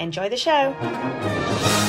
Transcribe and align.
Enjoy 0.00 0.30
the 0.30 0.36
show. 0.38 1.79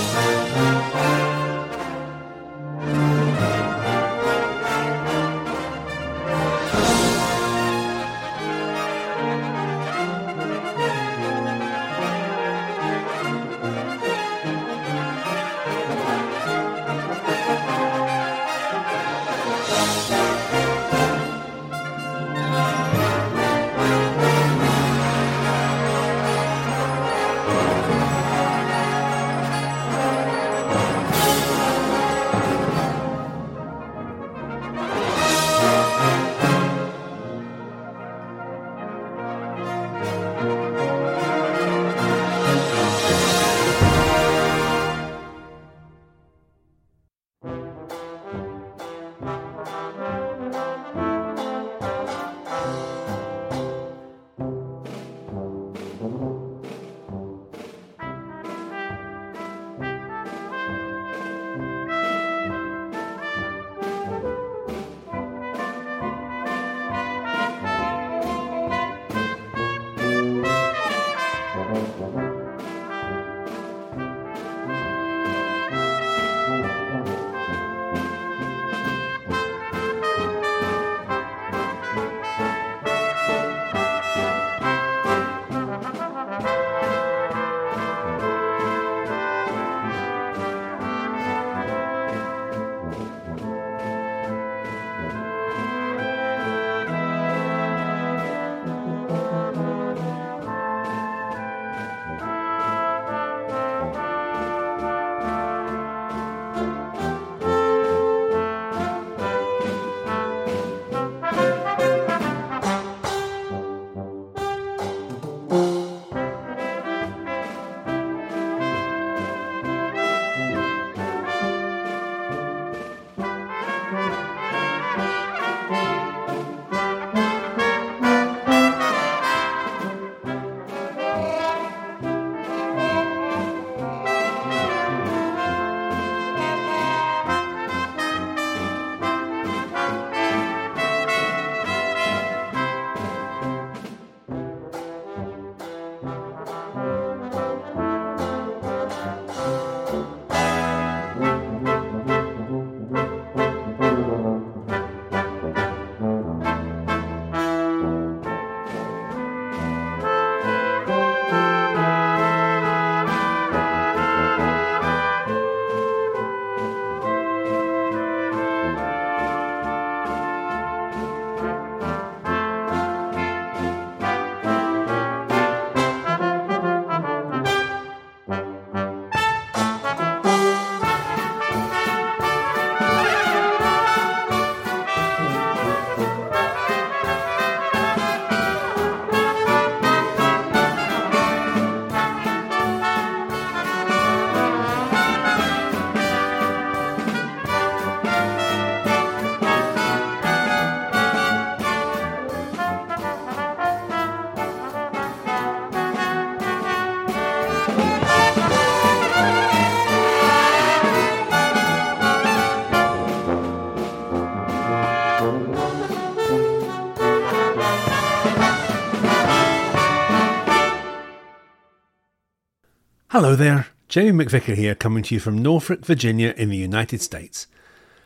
Hello 223.21 223.35
there, 223.35 223.68
Jamie 223.88 224.25
McVicar 224.25 224.56
here, 224.56 224.73
coming 224.73 225.03
to 225.03 225.13
you 225.13 225.19
from 225.19 225.44
Norfolk, 225.44 225.85
Virginia, 225.85 226.33
in 226.38 226.50
the 226.50 226.57
United 226.57 227.03
States. 227.03 227.45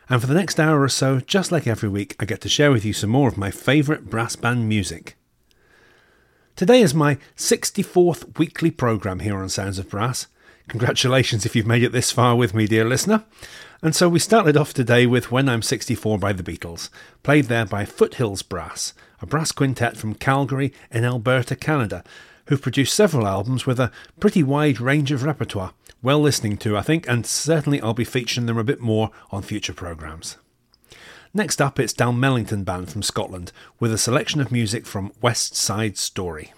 And 0.10 0.20
for 0.20 0.28
the 0.28 0.34
next 0.34 0.60
hour 0.60 0.82
or 0.82 0.90
so, 0.90 1.22
just 1.22 1.54
like 1.54 1.66
every 1.66 1.88
week, 1.88 2.18
I 2.20 2.26
get 2.26 2.42
to 2.42 2.50
share 2.50 2.70
with 2.70 2.84
you 2.84 2.92
some 2.92 3.12
more 3.12 3.30
of 3.30 3.38
my 3.38 3.50
favourite 3.50 4.10
brass 4.10 4.36
band 4.36 4.68
music. 4.68 5.16
Today 6.58 6.82
is 6.82 6.94
my 6.94 7.18
64th 7.38 8.38
weekly 8.38 8.72
programme 8.72 9.20
here 9.20 9.38
on 9.38 9.48
Sounds 9.48 9.80
of 9.80 9.90
Brass. 9.90 10.28
Congratulations 10.68 11.46
if 11.46 11.56
you've 11.56 11.66
made 11.66 11.84
it 11.84 11.94
this 11.94 12.12
far 12.12 12.36
with 12.36 12.54
me, 12.54 12.68
dear 12.68 12.84
listener. 12.84 13.24
And 13.82 13.96
so 13.96 14.10
we 14.10 14.20
started 14.20 14.58
off 14.58 14.74
today 14.74 15.06
with 15.06 15.32
When 15.32 15.48
I'm 15.48 15.62
64 15.62 16.20
by 16.20 16.34
the 16.34 16.44
Beatles, 16.44 16.90
played 17.24 17.46
there 17.46 17.66
by 17.66 17.86
Foothills 17.86 18.42
Brass, 18.42 18.94
a 19.22 19.26
brass 19.26 19.54
quintet 19.54 19.96
from 19.96 20.16
Calgary 20.16 20.74
in 20.92 21.06
Alberta, 21.06 21.56
Canada, 21.56 22.04
who've 22.48 22.62
produced 22.62 22.94
several 22.94 23.28
albums 23.28 23.66
with 23.66 23.80
a 23.80 23.92
pretty 24.20 24.44
wide 24.44 24.80
range 24.80 25.12
of 25.12 25.24
repertoire. 25.24 25.74
Well 26.02 26.20
listening 26.20 26.58
to, 26.58 26.78
I 26.78 26.82
think, 26.82 27.08
and 27.08 27.26
certainly 27.26 27.82
I'll 27.82 27.94
be 27.94 28.04
featuring 28.04 28.46
them 28.46 28.58
a 28.58 28.64
bit 28.64 28.80
more 28.80 29.12
on 29.32 29.42
future 29.42 29.74
programmes. 29.74 30.38
Next 31.34 31.62
up, 31.62 31.80
it's 31.80 31.94
Mellington 32.20 32.64
Band 32.64 32.90
from 32.90 33.04
Scotland 33.04 33.52
with 33.80 33.92
a 33.92 33.98
selection 33.98 34.40
of 34.40 34.52
music 34.52 34.86
from 34.86 35.12
West 35.22 35.56
Side 35.56 35.98
Story. 35.98 36.54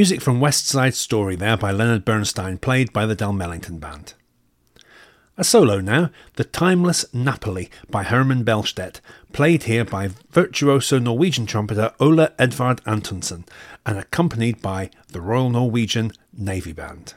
Music 0.00 0.22
from 0.22 0.40
West 0.40 0.66
Side 0.66 0.94
Story 0.94 1.36
there 1.36 1.58
by 1.58 1.70
Leonard 1.70 2.06
Bernstein, 2.06 2.56
played 2.56 2.90
by 2.90 3.04
the 3.04 3.14
Mellington 3.34 3.78
Band. 3.78 4.14
A 5.36 5.44
solo 5.44 5.78
now, 5.78 6.08
The 6.36 6.44
Timeless 6.44 7.04
Napoli 7.12 7.70
by 7.90 8.04
Herman 8.04 8.42
Bellstedt, 8.42 9.02
played 9.34 9.64
here 9.64 9.84
by 9.84 10.08
virtuoso 10.30 10.98
Norwegian 10.98 11.44
trumpeter 11.44 11.92
Ola 12.00 12.32
Edvard 12.38 12.80
Antonsen 12.86 13.44
and 13.84 13.98
accompanied 13.98 14.62
by 14.62 14.88
the 15.08 15.20
Royal 15.20 15.50
Norwegian 15.50 16.12
Navy 16.32 16.72
Band. 16.72 17.12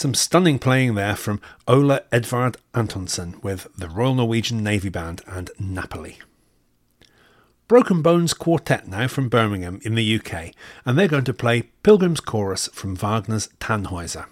Some 0.00 0.14
stunning 0.14 0.58
playing 0.58 0.94
there 0.94 1.14
from 1.14 1.42
Ola 1.68 2.00
Edvard 2.10 2.56
Antonsen 2.74 3.38
with 3.42 3.68
the 3.76 3.86
Royal 3.86 4.14
Norwegian 4.14 4.64
Navy 4.64 4.88
Band 4.88 5.20
and 5.26 5.50
Napoli. 5.58 6.18
Broken 7.68 8.00
Bones 8.00 8.32
Quartet 8.32 8.88
now 8.88 9.08
from 9.08 9.28
Birmingham 9.28 9.78
in 9.82 9.96
the 9.96 10.18
UK, 10.18 10.54
and 10.86 10.98
they're 10.98 11.06
going 11.06 11.24
to 11.24 11.34
play 11.34 11.68
Pilgrim's 11.82 12.20
Chorus 12.20 12.70
from 12.72 12.96
Wagner's 12.96 13.48
Tannhäuser. 13.60 14.24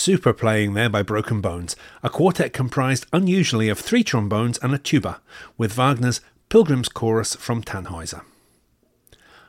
Super 0.00 0.32
playing 0.32 0.72
there 0.72 0.88
by 0.88 1.02
Broken 1.02 1.42
Bones, 1.42 1.76
a 2.02 2.08
quartet 2.08 2.54
comprised 2.54 3.04
unusually 3.12 3.68
of 3.68 3.78
three 3.78 4.02
trombones 4.02 4.56
and 4.62 4.72
a 4.72 4.78
tuba, 4.78 5.20
with 5.58 5.74
Wagner's 5.74 6.22
Pilgrim's 6.48 6.88
Chorus 6.88 7.34
from 7.34 7.62
Tannhäuser. 7.62 8.22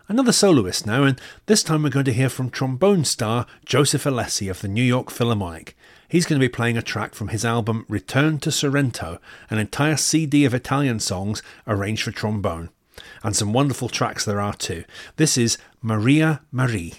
Another 0.10 0.34
soloist 0.34 0.86
now, 0.86 1.06
and 1.06 1.22
this 1.46 1.64
time 1.64 1.84
we're 1.84 1.90
going 1.90 2.04
to 2.04 2.12
hear 2.12 2.28
from 2.28 2.50
trombone 2.50 3.06
star 3.06 3.48
Joseph 3.64 4.04
Alessi 4.04 4.52
of 4.52 4.60
the 4.60 4.68
New 4.68 4.84
York 4.84 5.10
Philharmonic. 5.10 5.78
He's 6.10 6.26
going 6.26 6.38
to 6.38 6.46
be 6.46 6.52
playing 6.52 6.76
a 6.76 6.82
track 6.82 7.16
from 7.16 7.30
his 7.30 7.46
album 7.46 7.86
Return 7.88 8.38
to 8.40 8.52
Sorrento, 8.52 9.20
an 9.50 9.58
entire 9.58 9.96
CD 9.96 10.44
of 10.44 10.54
Italian 10.54 11.00
songs 11.00 11.42
arranged 11.66 12.04
for 12.04 12.12
trombone. 12.12 12.72
And 13.24 13.38
some 13.38 13.54
wonderful 13.54 13.88
tracks 13.88 14.26
there 14.26 14.42
are 14.42 14.56
too. 14.56 14.84
This 15.16 15.38
is 15.38 15.58
Maria 15.82 16.42
Marie. 16.52 16.96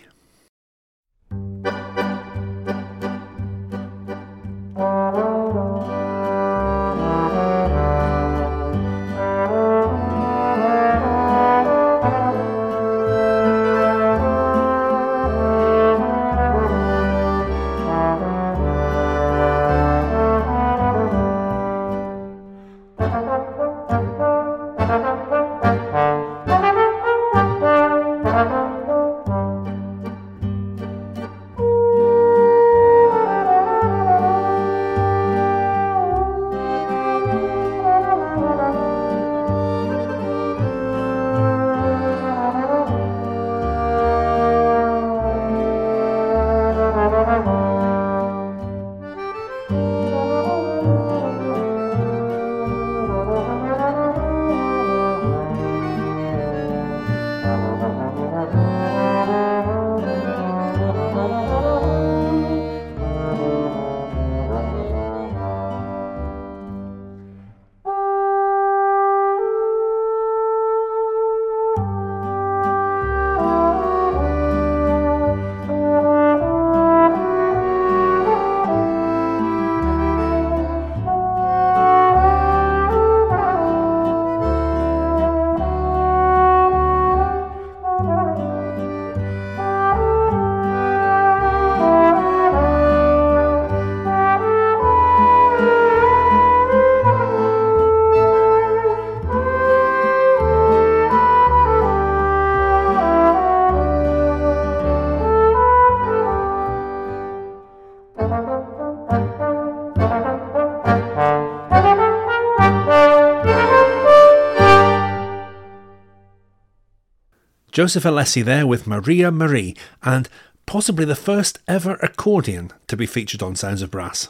Joseph 117.73 118.05
Alessi 118.05 118.45
there 118.45 118.67
with 118.67 118.87
Maria 118.87 119.31
Marie, 119.31 119.75
and 120.03 120.29
possibly 120.67 121.07
the 121.07 121.15
first 121.15 121.59
ever 121.67 121.95
accordion 122.03 122.71
to 122.87 122.99
be 122.99 123.07
featured 123.07 123.43
on 123.43 123.57
Sounds 123.57 123.81
of 123.81 123.91
Brass. 123.91 124.29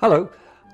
Hello, 0.00 0.28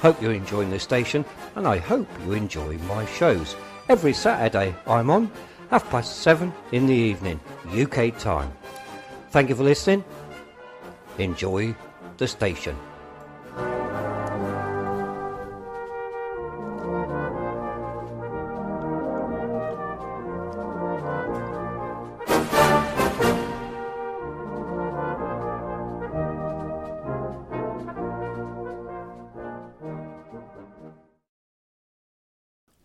Hope 0.00 0.22
you're 0.22 0.32
enjoying 0.32 0.70
the 0.70 0.78
station, 0.78 1.24
and 1.56 1.66
I 1.66 1.78
hope 1.78 2.06
you 2.24 2.32
enjoy 2.32 2.78
my 2.78 3.04
shows. 3.06 3.56
Every 3.88 4.12
Saturday 4.12 4.74
I'm 4.86 5.10
on, 5.10 5.30
half 5.70 5.90
past 5.90 6.18
seven 6.18 6.52
in 6.70 6.86
the 6.86 6.94
evening, 6.94 7.40
UK 7.72 8.16
time. 8.16 8.52
Thank 9.30 9.48
you 9.48 9.56
for 9.56 9.64
listening. 9.64 10.04
Enjoy 11.18 11.74
the 12.16 12.28
station. 12.28 12.76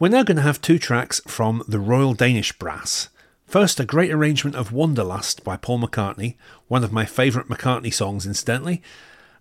We're 0.04 0.10
now 0.10 0.24
going 0.24 0.36
to 0.36 0.44
have 0.44 0.60
two 0.60 0.80
tracks 0.80 1.22
from 1.28 1.63
the 1.66 1.80
Royal 1.80 2.13
Danish 2.13 2.52
Brass. 2.52 3.08
First, 3.48 3.80
a 3.80 3.86
great 3.86 4.12
arrangement 4.12 4.58
of 4.58 4.74
Wanderlust 4.74 5.46
by 5.46 5.56
Paul 5.56 5.80
McCartney, 5.80 6.36
one 6.68 6.84
of 6.84 6.92
my 6.92 7.06
favourite 7.06 7.48
McCartney 7.48 7.94
songs, 7.94 8.26
incidentally, 8.26 8.82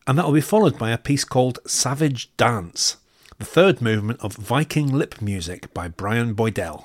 and 0.06 0.16
that 0.16 0.24
will 0.24 0.34
be 0.34 0.40
followed 0.40 0.78
by 0.78 0.92
a 0.92 0.98
piece 0.98 1.24
called 1.24 1.58
Savage 1.66 2.30
Dance, 2.36 2.98
the 3.40 3.44
third 3.44 3.82
movement 3.82 4.20
of 4.20 4.34
Viking 4.34 4.86
Lip 4.86 5.20
Music 5.20 5.74
by 5.74 5.88
Brian 5.88 6.32
Boydell. 6.32 6.84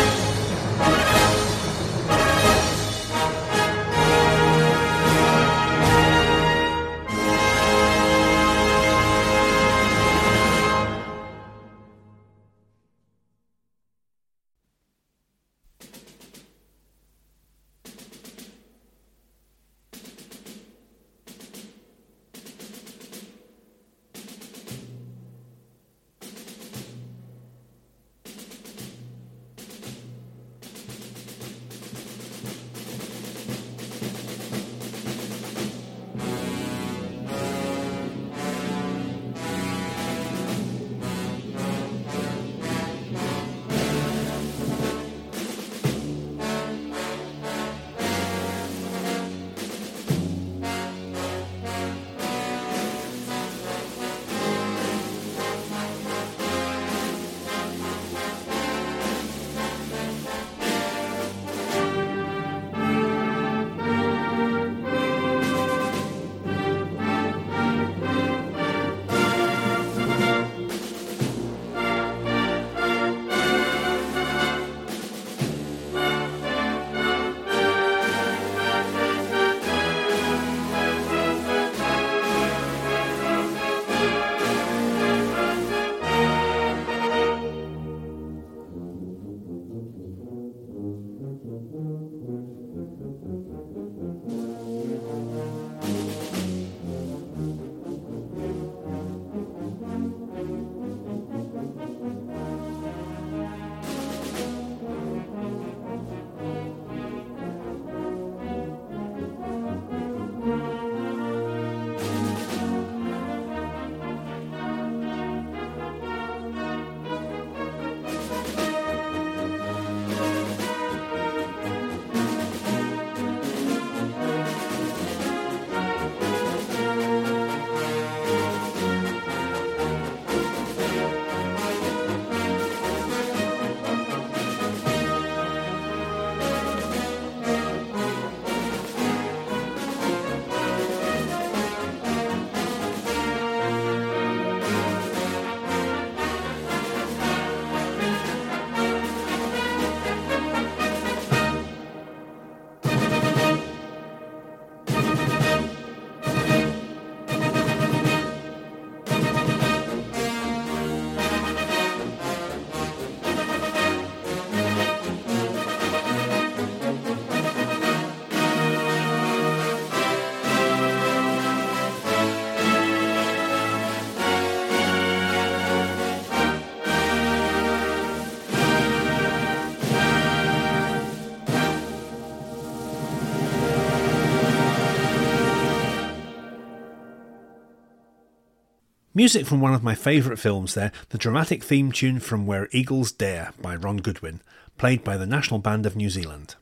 Music 189.21 189.45
from 189.45 189.61
one 189.61 189.75
of 189.75 189.83
my 189.83 189.93
favourite 189.93 190.39
films 190.39 190.73
there, 190.73 190.91
the 191.09 191.17
dramatic 191.19 191.63
theme 191.63 191.91
tune 191.91 192.19
from 192.19 192.47
Where 192.47 192.67
Eagles 192.71 193.11
Dare 193.11 193.53
by 193.61 193.75
Ron 193.75 193.97
Goodwin, 193.97 194.41
played 194.79 195.03
by 195.03 195.15
the 195.15 195.27
National 195.27 195.59
Band 195.59 195.85
of 195.85 195.95
New 195.95 196.09
Zealand. 196.09 196.55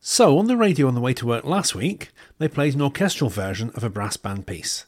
So, 0.00 0.38
on 0.38 0.46
the 0.46 0.56
radio 0.56 0.88
on 0.88 0.94
the 0.94 1.00
way 1.02 1.12
to 1.12 1.26
work 1.26 1.44
last 1.44 1.74
week, 1.74 2.08
they 2.38 2.48
played 2.48 2.74
an 2.74 2.80
orchestral 2.80 3.28
version 3.28 3.70
of 3.74 3.84
a 3.84 3.90
brass 3.90 4.16
band 4.16 4.46
piece. 4.46 4.86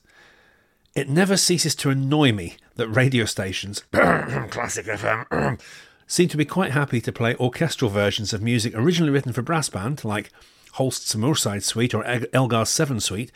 It 0.94 1.10
never 1.10 1.36
ceases 1.36 1.74
to 1.74 1.90
annoy 1.90 2.32
me 2.32 2.56
that 2.76 2.88
radio 2.88 3.26
stations, 3.26 3.80
classic 3.92 4.86
FM, 4.86 5.60
seem 6.06 6.28
to 6.28 6.38
be 6.38 6.46
quite 6.46 6.72
happy 6.72 7.02
to 7.02 7.12
play 7.12 7.36
orchestral 7.36 7.90
versions 7.90 8.32
of 8.32 8.40
music 8.40 8.74
originally 8.74 9.12
written 9.12 9.34
for 9.34 9.42
brass 9.42 9.68
band, 9.68 10.02
like 10.02 10.30
Holst's 10.72 11.14
Moorside 11.14 11.62
Suite 11.62 11.92
or 11.92 12.02
Elgar's 12.32 12.70
Severn 12.70 13.00
Suite, 13.00 13.30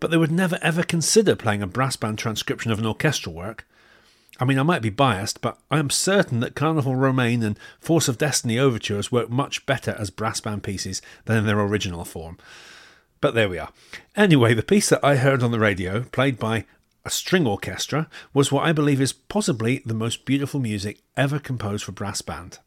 but 0.00 0.10
they 0.10 0.16
would 0.16 0.32
never 0.32 0.58
ever 0.62 0.82
consider 0.82 1.34
playing 1.34 1.62
a 1.62 1.66
brass 1.66 1.96
band 1.96 2.18
transcription 2.18 2.70
of 2.70 2.78
an 2.78 2.86
orchestral 2.86 3.34
work. 3.34 3.66
I 4.38 4.44
mean, 4.44 4.58
I 4.58 4.64
might 4.64 4.82
be 4.82 4.90
biased, 4.90 5.40
but 5.40 5.58
I 5.70 5.78
am 5.78 5.88
certain 5.88 6.40
that 6.40 6.54
Carnival 6.54 6.94
Romain 6.94 7.42
and 7.42 7.58
Force 7.80 8.06
of 8.06 8.18
Destiny 8.18 8.58
overtures 8.58 9.10
work 9.10 9.30
much 9.30 9.64
better 9.64 9.96
as 9.98 10.10
brass 10.10 10.40
band 10.40 10.62
pieces 10.62 11.00
than 11.24 11.38
in 11.38 11.46
their 11.46 11.60
original 11.60 12.04
form. 12.04 12.36
But 13.20 13.34
there 13.34 13.48
we 13.48 13.58
are. 13.58 13.70
Anyway, 14.14 14.52
the 14.52 14.62
piece 14.62 14.90
that 14.90 15.02
I 15.02 15.16
heard 15.16 15.42
on 15.42 15.52
the 15.52 15.58
radio, 15.58 16.02
played 16.02 16.38
by 16.38 16.66
a 17.04 17.10
string 17.10 17.46
orchestra, 17.46 18.08
was 18.34 18.52
what 18.52 18.66
I 18.66 18.72
believe 18.72 19.00
is 19.00 19.14
possibly 19.14 19.82
the 19.86 19.94
most 19.94 20.26
beautiful 20.26 20.60
music 20.60 21.00
ever 21.16 21.38
composed 21.38 21.84
for 21.84 21.92
brass 21.92 22.20
band. 22.20 22.58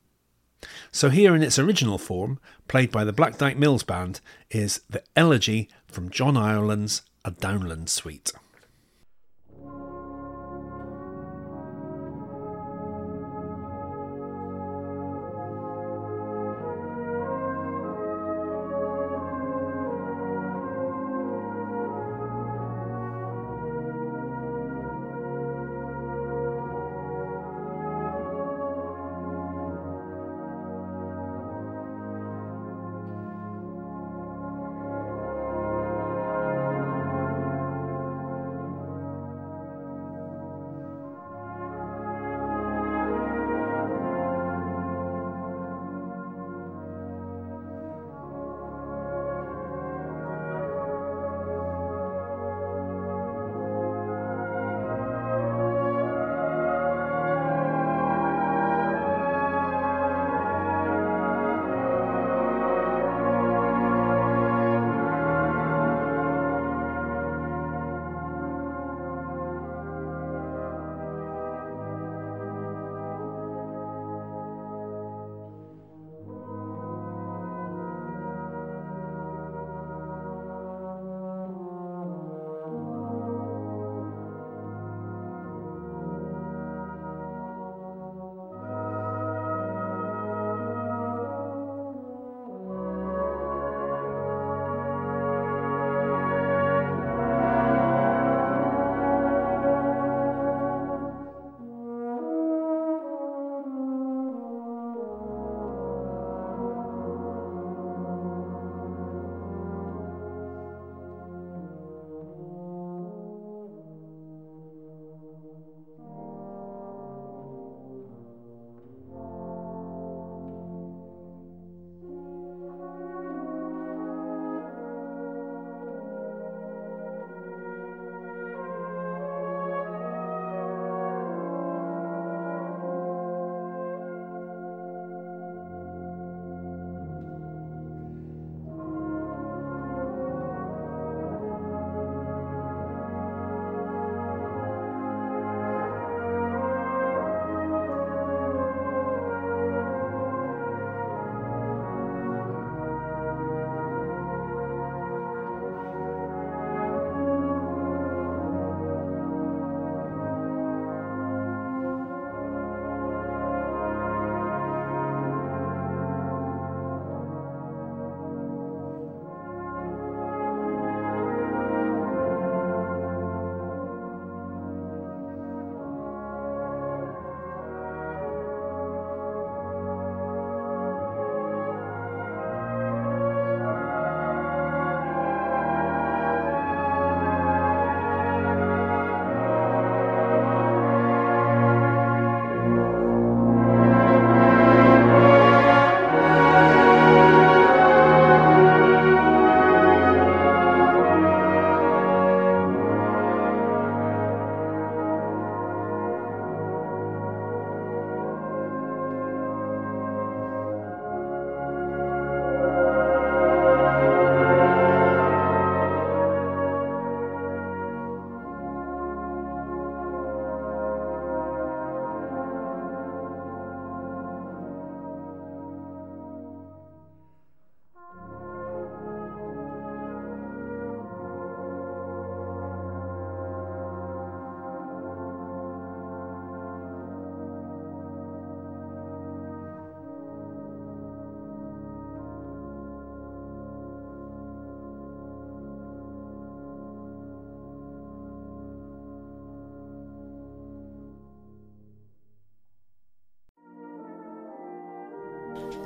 So, 0.91 1.09
here 1.09 1.35
in 1.35 1.43
its 1.43 1.59
original 1.59 1.97
form, 1.97 2.39
played 2.67 2.91
by 2.91 3.03
the 3.03 3.13
Black 3.13 3.37
Dyke 3.37 3.57
Mills 3.57 3.83
Band, 3.83 4.21
is 4.49 4.81
the 4.89 5.03
Elegy 5.15 5.69
from 5.87 6.09
John 6.09 6.35
Ireland's 6.35 7.03
a 7.25 7.31
downland 7.31 7.89
suite. 7.89 8.31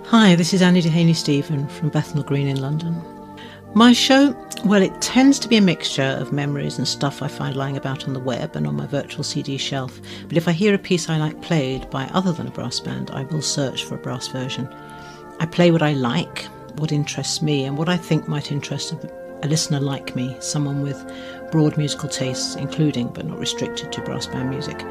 Hi, 0.07 0.35
this 0.35 0.53
is 0.53 0.61
Annie 0.61 0.81
Dehaney 0.81 1.15
Stephen 1.15 1.67
from 1.69 1.89
Bethnal 1.89 2.23
Green 2.23 2.47
in 2.47 2.61
London. 2.61 3.01
My 3.73 3.93
show, 3.93 4.35
well, 4.65 4.81
it 4.81 5.01
tends 5.01 5.39
to 5.39 5.47
be 5.47 5.55
a 5.55 5.61
mixture 5.61 6.17
of 6.19 6.33
memories 6.33 6.77
and 6.77 6.87
stuff 6.87 7.23
I 7.23 7.27
find 7.29 7.55
lying 7.55 7.77
about 7.77 8.05
on 8.05 8.13
the 8.13 8.19
web 8.19 8.55
and 8.55 8.67
on 8.67 8.75
my 8.75 8.85
virtual 8.85 9.23
CD 9.23 9.57
shelf. 9.57 9.99
But 10.27 10.37
if 10.37 10.47
I 10.47 10.51
hear 10.51 10.75
a 10.75 10.77
piece 10.77 11.09
I 11.09 11.17
like 11.17 11.41
played 11.41 11.89
by 11.89 12.03
other 12.07 12.33
than 12.33 12.47
a 12.47 12.51
brass 12.51 12.81
band, 12.81 13.11
I 13.11 13.23
will 13.23 13.41
search 13.41 13.85
for 13.85 13.95
a 13.95 13.99
brass 13.99 14.27
version. 14.27 14.67
I 15.39 15.45
play 15.45 15.71
what 15.71 15.81
I 15.81 15.93
like, 15.93 16.43
what 16.75 16.91
interests 16.91 17.41
me, 17.41 17.63
and 17.63 17.77
what 17.77 17.89
I 17.89 17.97
think 17.97 18.27
might 18.27 18.51
interest 18.51 18.93
a 19.41 19.47
listener 19.47 19.79
like 19.79 20.15
me, 20.17 20.35
someone 20.41 20.83
with 20.83 21.11
broad 21.49 21.77
musical 21.77 22.09
tastes, 22.09 22.55
including 22.55 23.07
but 23.07 23.25
not 23.25 23.39
restricted 23.39 23.91
to 23.93 24.01
brass 24.01 24.27
band 24.27 24.49
music. 24.49 24.83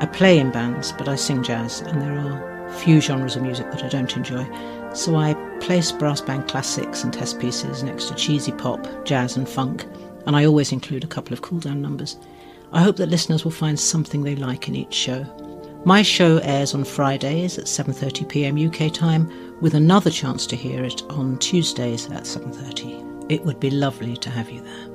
I 0.00 0.06
play 0.06 0.38
in 0.38 0.50
bands, 0.50 0.92
but 0.92 1.08
I 1.08 1.14
sing 1.14 1.42
jazz, 1.42 1.80
and 1.80 2.02
there 2.02 2.18
are 2.18 2.55
few 2.74 3.00
genres 3.00 3.36
of 3.36 3.42
music 3.42 3.70
that 3.70 3.84
I 3.84 3.88
don't 3.88 4.16
enjoy. 4.16 4.46
So 4.94 5.16
I 5.16 5.34
place 5.60 5.92
brass 5.92 6.20
band 6.20 6.48
classics 6.48 7.04
and 7.04 7.12
test 7.12 7.38
pieces 7.40 7.82
next 7.82 8.08
to 8.08 8.14
cheesy 8.14 8.52
pop, 8.52 9.04
jazz, 9.04 9.36
and 9.36 9.48
funk, 9.48 9.84
and 10.26 10.36
I 10.36 10.44
always 10.44 10.72
include 10.72 11.04
a 11.04 11.08
couple 11.08 11.32
of 11.32 11.42
cool 11.42 11.60
down 11.60 11.82
numbers. 11.82 12.16
I 12.72 12.82
hope 12.82 12.96
that 12.96 13.08
listeners 13.08 13.44
will 13.44 13.52
find 13.52 13.78
something 13.78 14.22
they 14.22 14.36
like 14.36 14.68
in 14.68 14.74
each 14.74 14.94
show. 14.94 15.24
My 15.84 16.02
show 16.02 16.38
airs 16.38 16.74
on 16.74 16.84
Fridays 16.84 17.58
at 17.58 17.66
7:30 17.66 18.28
p.m. 18.28 18.58
UK 18.58 18.92
time 18.92 19.30
with 19.60 19.74
another 19.74 20.10
chance 20.10 20.46
to 20.48 20.56
hear 20.56 20.82
it 20.82 21.02
on 21.10 21.38
Tuesdays 21.38 22.06
at 22.06 22.24
7:30. 22.24 23.30
It 23.30 23.44
would 23.44 23.60
be 23.60 23.70
lovely 23.70 24.16
to 24.16 24.30
have 24.30 24.50
you 24.50 24.62
there. 24.62 24.85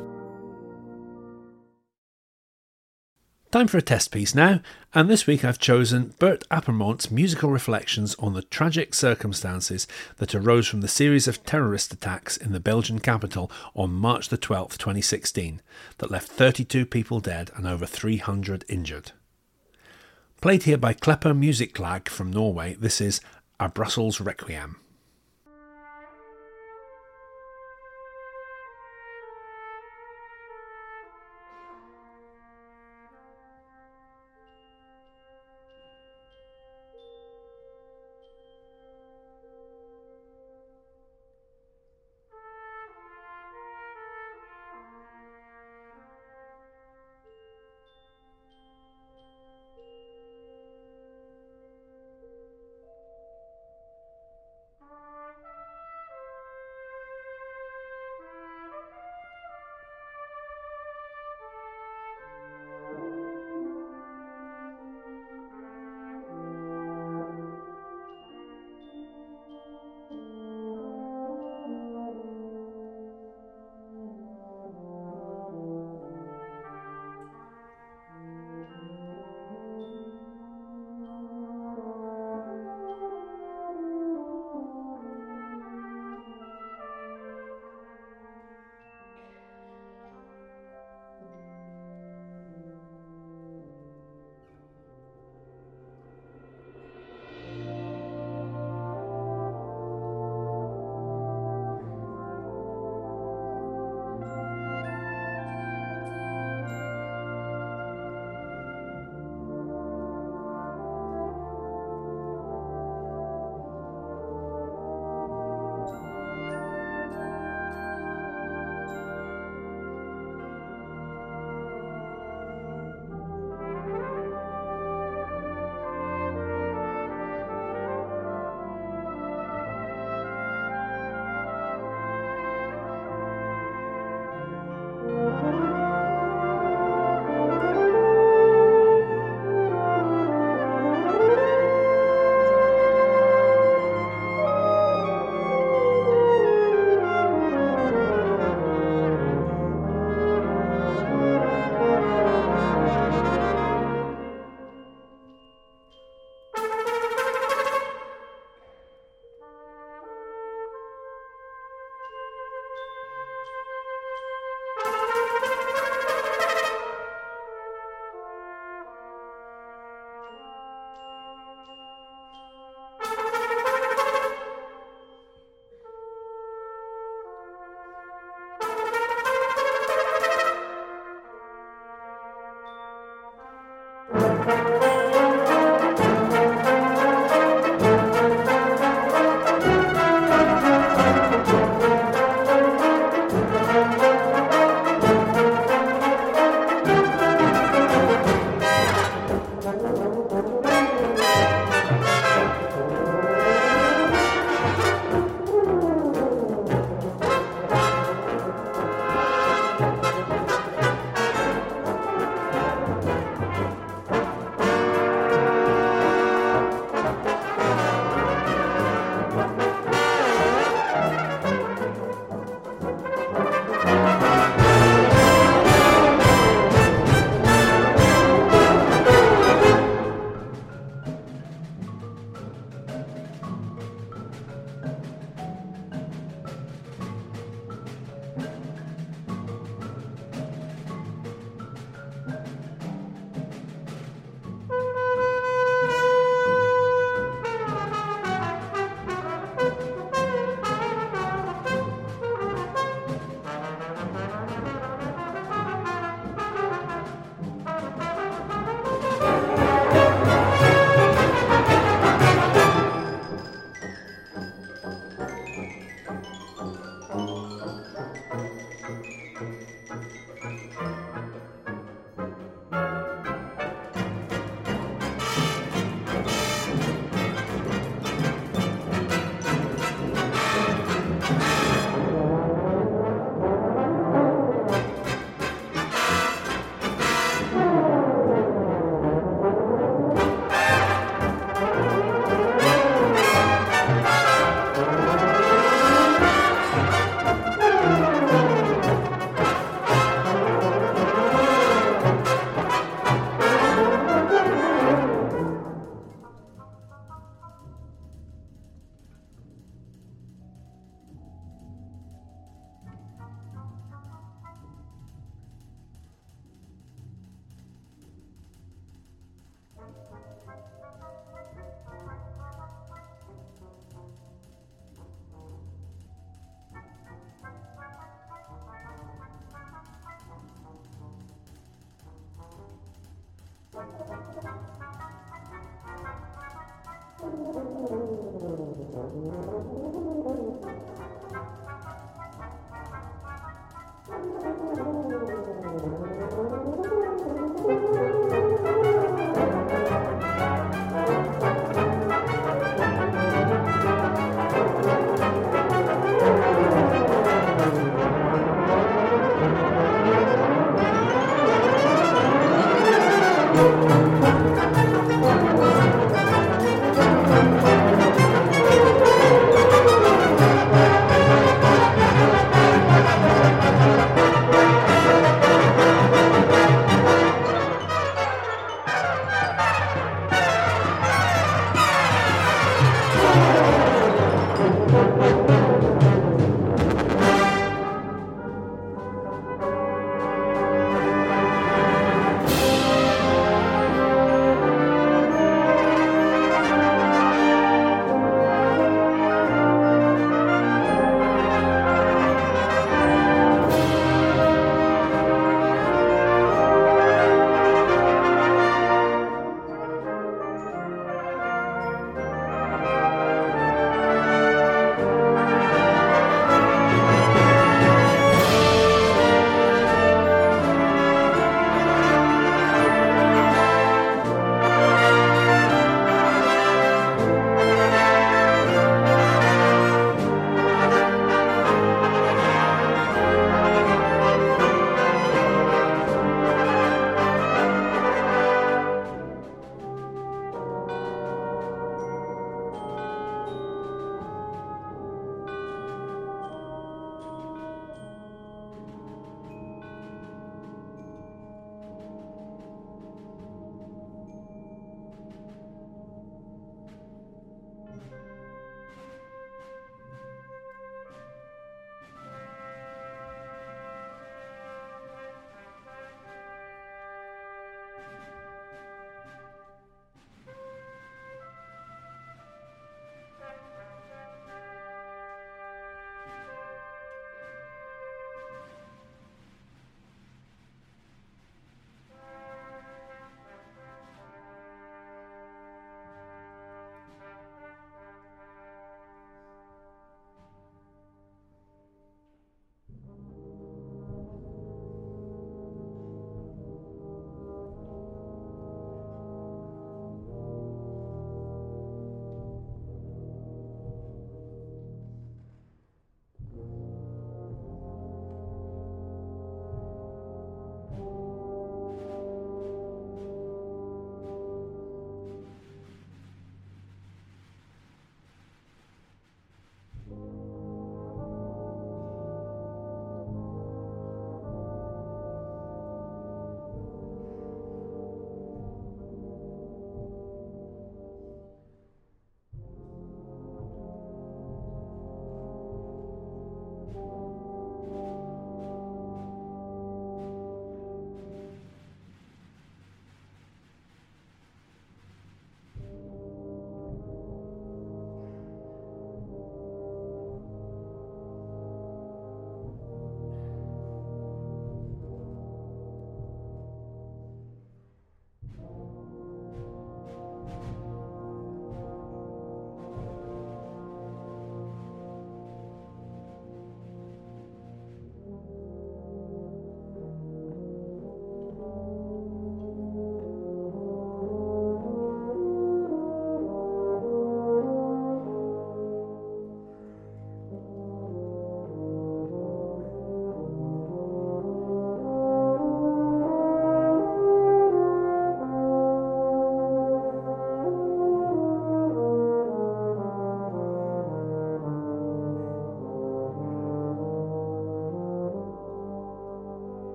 Time 3.52 3.68
for 3.68 3.78
a 3.78 3.82
test 3.82 4.12
piece 4.12 4.34
now, 4.34 4.62
and 4.93 5.10
this 5.10 5.28
week 5.28 5.43
I've 5.43 5.60
chosen 5.60 6.14
Bert 6.20 6.45
Appermont's 6.49 7.12
musical 7.12 7.49
reflections 7.49 8.16
on 8.16 8.34
the 8.34 8.43
tragic 8.43 8.95
circumstances 8.95 9.88
that 10.20 10.34
arose 10.34 10.70
from 10.70 10.80
the 10.80 10.88
series 10.88 11.28
of 11.28 11.43
terrorist 11.43 11.91
attacks 11.91 12.38
in 12.38 12.54
the 12.54 12.62
Belgian 12.62 12.99
capital 12.99 13.52
on 13.76 13.91
March 13.91 14.30
the 14.30 14.38
12th, 14.38 14.78
2016, 14.78 15.62
that 15.97 16.10
left 16.10 16.30
32 16.30 16.86
people 16.86 17.20
dead 17.20 17.52
and 17.58 17.68
over 17.68 17.86
300 17.86 18.64
injured. 18.70 19.12
Played 20.39 20.64
here 20.64 20.78
by 20.78 20.93
Kleppe 20.93 21.38
Musikklag 21.38 22.08
from 22.08 22.32
Norway, 22.32 22.76
this 22.76 23.02
is 23.02 23.20
A 23.60 23.68
Brussels 23.68 24.22
Requiem. 24.22 24.80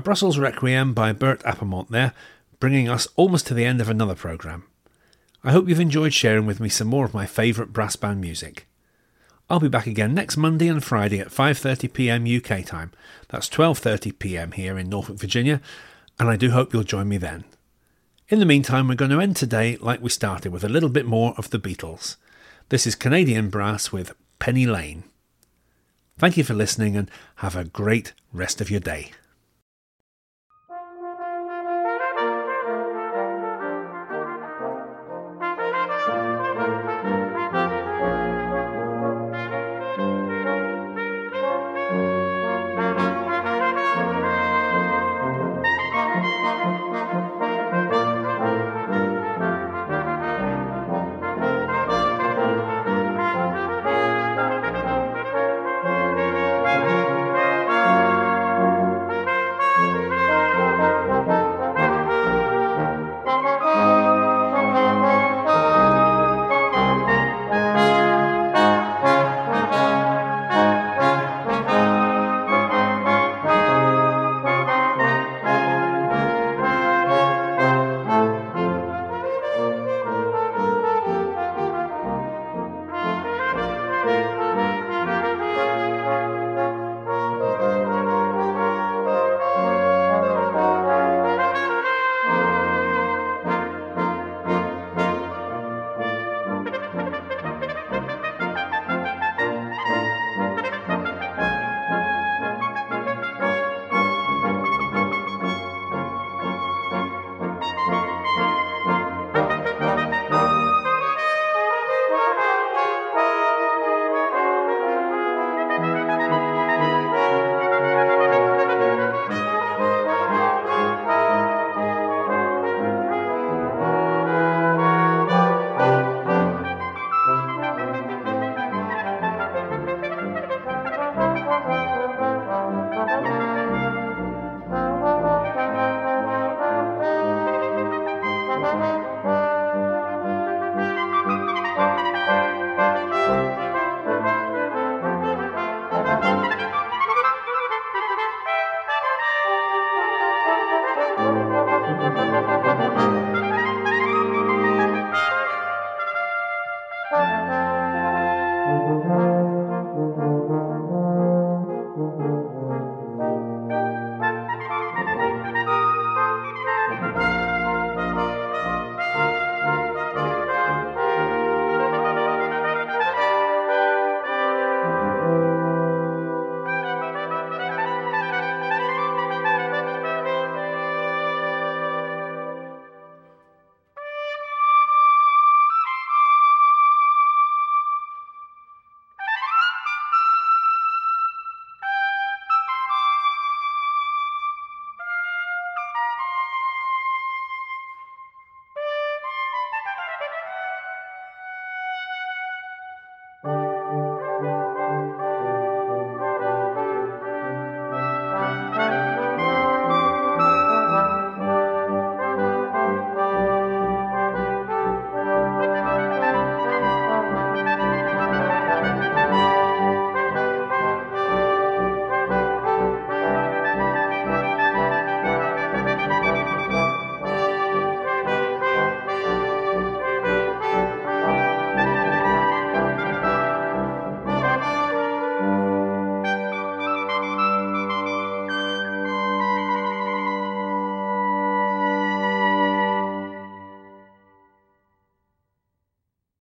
Brussels 0.00 0.38
Requiem 0.38 0.94
by 0.94 1.12
Bert 1.12 1.42
Appermont 1.44 1.88
there, 1.88 2.12
bringing 2.58 2.88
us 2.88 3.08
almost 3.16 3.46
to 3.46 3.54
the 3.54 3.64
end 3.64 3.80
of 3.80 3.88
another 3.88 4.14
programme. 4.14 4.64
I 5.44 5.52
hope 5.52 5.68
you've 5.68 5.80
enjoyed 5.80 6.12
sharing 6.12 6.46
with 6.46 6.60
me 6.60 6.68
some 6.68 6.88
more 6.88 7.04
of 7.04 7.14
my 7.14 7.26
favourite 7.26 7.72
brass 7.72 7.96
band 7.96 8.20
music. 8.20 8.66
I'll 9.48 9.60
be 9.60 9.68
back 9.68 9.86
again 9.86 10.14
next 10.14 10.36
Monday 10.36 10.68
and 10.68 10.82
Friday 10.82 11.18
at 11.18 11.28
5:30 11.28 11.92
p.m. 11.92 12.24
UK 12.24 12.64
time. 12.64 12.92
That's 13.28 13.48
12:30 13.48 14.18
p.m. 14.18 14.52
here 14.52 14.78
in 14.78 14.88
Norfolk, 14.88 15.18
Virginia, 15.18 15.60
and 16.18 16.28
I 16.28 16.36
do 16.36 16.50
hope 16.50 16.72
you'll 16.72 16.84
join 16.84 17.08
me 17.08 17.16
then. 17.16 17.44
In 18.28 18.38
the 18.38 18.46
meantime, 18.46 18.86
we're 18.86 18.94
going 18.94 19.10
to 19.10 19.20
end 19.20 19.36
today 19.36 19.76
like 19.80 20.00
we 20.00 20.08
started 20.08 20.52
with 20.52 20.62
a 20.62 20.68
little 20.68 20.88
bit 20.88 21.06
more 21.06 21.34
of 21.36 21.50
the 21.50 21.58
Beatles. 21.58 22.16
This 22.68 22.86
is 22.86 22.94
Canadian 22.94 23.50
Brass 23.50 23.90
with 23.90 24.14
Penny 24.38 24.66
Lane. 24.66 25.04
Thank 26.16 26.36
you 26.36 26.44
for 26.44 26.54
listening 26.54 26.96
and 26.96 27.10
have 27.36 27.56
a 27.56 27.64
great 27.64 28.12
rest 28.32 28.60
of 28.60 28.70
your 28.70 28.78
day. 28.78 29.10